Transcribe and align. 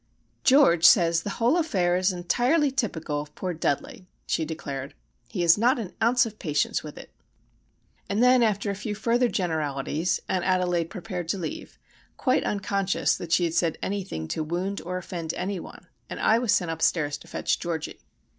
"George 0.43 0.83
says 0.83 1.21
the 1.21 1.29
whole 1.37 1.57
affair 1.57 1.95
is 1.95 2.11
entirely 2.11 2.71
typical 2.71 3.21
of 3.21 3.35
poor 3.35 3.53
Dudley," 3.53 4.07
she 4.25 4.45
declared. 4.45 4.95
"He 5.29 5.41
has 5.43 5.59
not 5.59 5.77
an 5.77 5.93
ounce 6.01 6.25
of 6.25 6.39
patience 6.39 6.81
with 6.81 6.97
it." 6.97 7.11
And 8.09 8.23
then, 8.23 8.41
after 8.41 8.71
a 8.71 8.75
few 8.75 8.95
further 8.95 9.27
generalities, 9.27 10.19
Aunt 10.27 10.43
Adelaide 10.43 10.89
prepared 10.89 11.27
to 11.27 11.37
leave, 11.37 11.77
quite 12.17 12.43
unconscious 12.43 13.15
that 13.17 13.31
she 13.31 13.43
had 13.43 13.53
said 13.53 13.77
anything 13.83 14.27
to 14.29 14.43
wound 14.43 14.81
or 14.81 14.97
offend 14.97 15.35
any 15.35 15.59
one, 15.59 15.85
and 16.09 16.19
I 16.19 16.39
was 16.39 16.51
sent 16.51 16.71
upstairs 16.71 17.15
to 17.19 17.27
fetch 17.27 17.59
Georgie. 17.59 17.99